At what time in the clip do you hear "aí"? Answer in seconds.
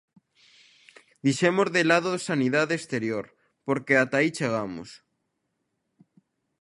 4.19-4.29